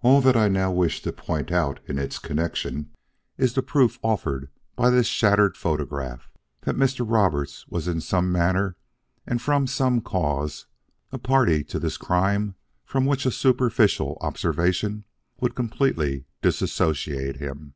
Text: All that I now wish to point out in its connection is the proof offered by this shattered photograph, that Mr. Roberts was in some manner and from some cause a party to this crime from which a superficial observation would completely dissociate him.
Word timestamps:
All 0.00 0.20
that 0.20 0.36
I 0.36 0.46
now 0.46 0.70
wish 0.70 1.02
to 1.02 1.12
point 1.12 1.50
out 1.50 1.80
in 1.88 1.98
its 1.98 2.20
connection 2.20 2.92
is 3.36 3.54
the 3.54 3.64
proof 3.64 3.98
offered 4.00 4.48
by 4.76 4.90
this 4.90 5.08
shattered 5.08 5.56
photograph, 5.56 6.30
that 6.60 6.76
Mr. 6.76 7.04
Roberts 7.04 7.66
was 7.66 7.88
in 7.88 8.00
some 8.00 8.30
manner 8.30 8.76
and 9.26 9.42
from 9.42 9.66
some 9.66 10.02
cause 10.02 10.66
a 11.10 11.18
party 11.18 11.64
to 11.64 11.80
this 11.80 11.96
crime 11.96 12.54
from 12.84 13.06
which 13.06 13.26
a 13.26 13.32
superficial 13.32 14.16
observation 14.20 15.02
would 15.40 15.56
completely 15.56 16.26
dissociate 16.42 17.38
him. 17.38 17.74